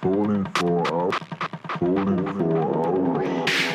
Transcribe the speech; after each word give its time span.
Falling 0.00 0.44
for 0.54 0.86
hours, 0.94 1.14
falling 1.78 2.24
for 2.38 2.86
hours 2.86 3.67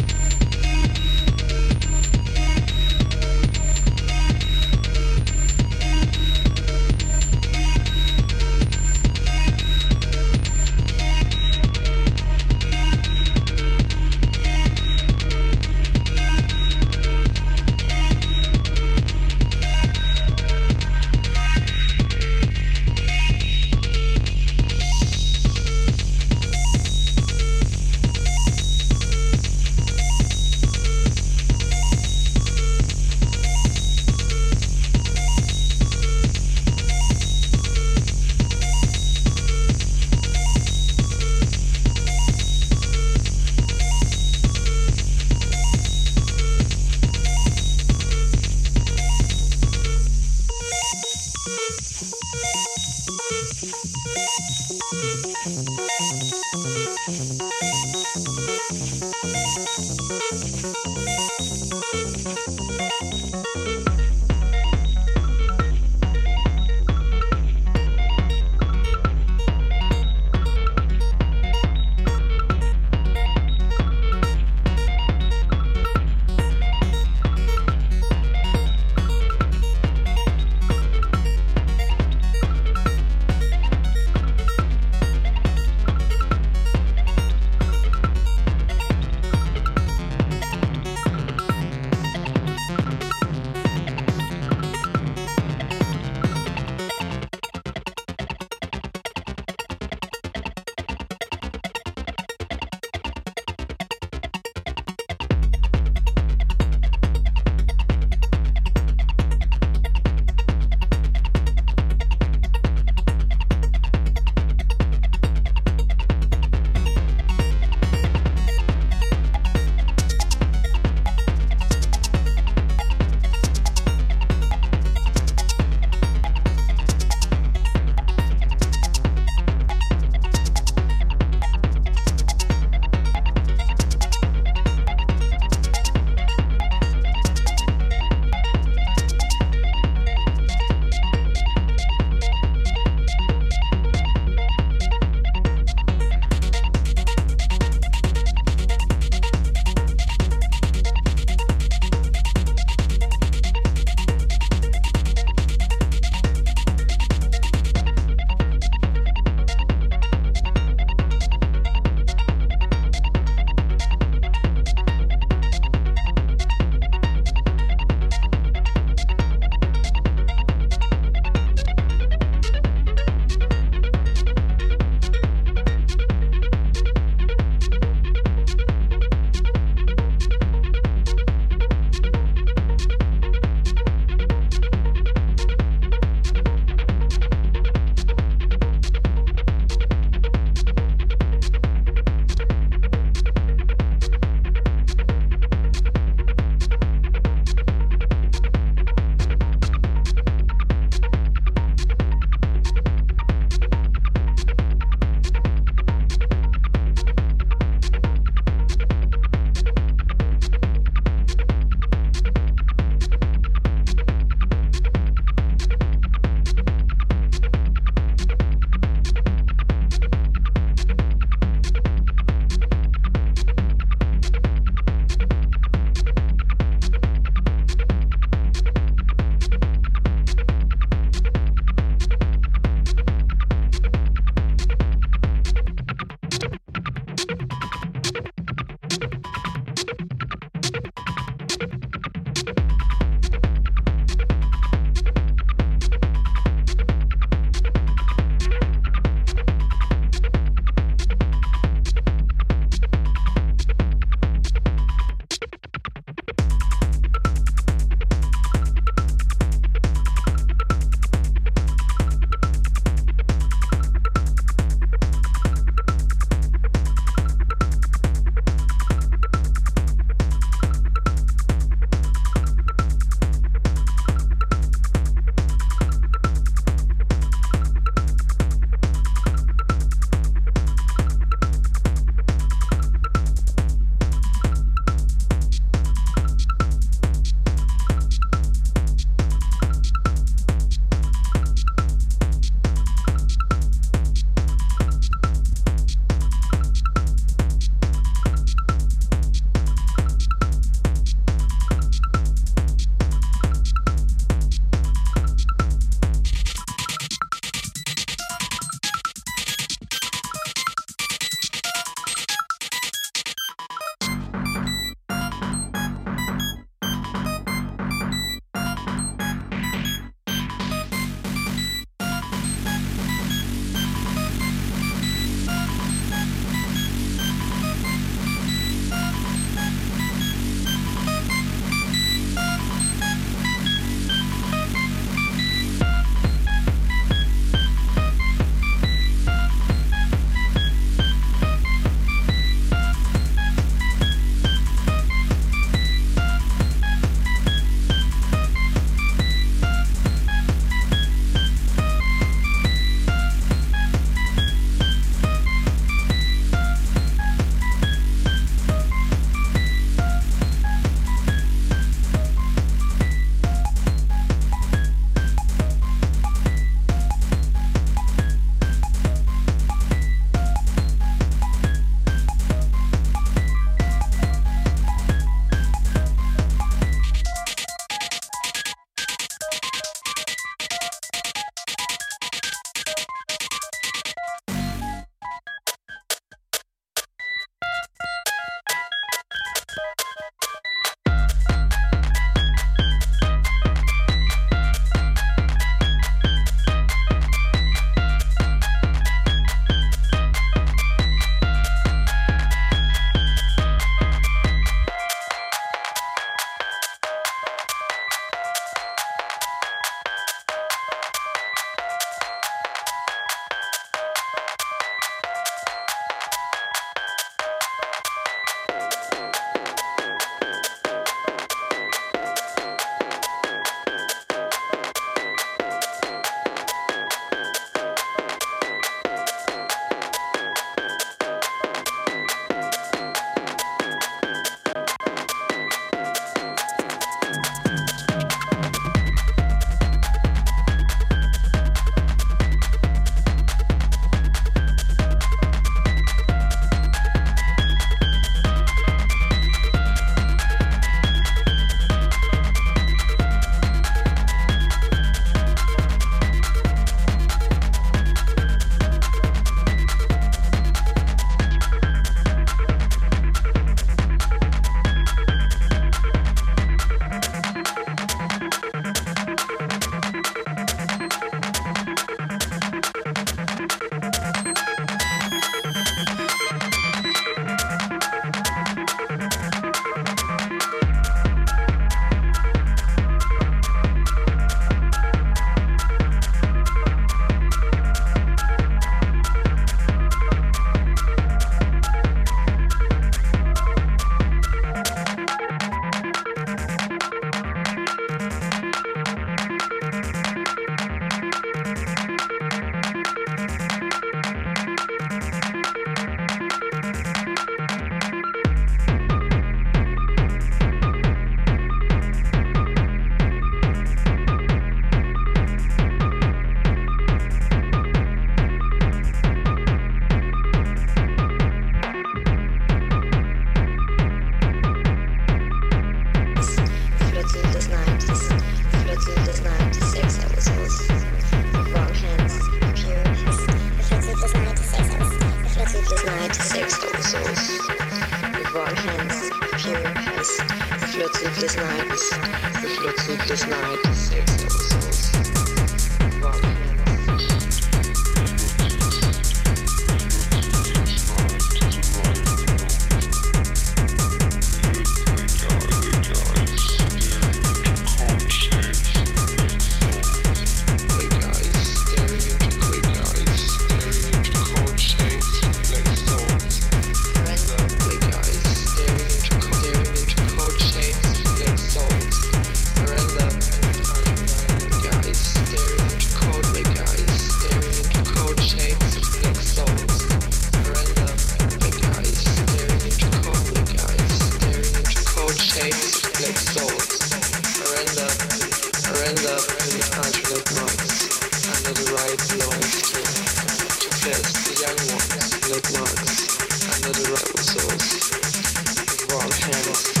like 599.67 600.00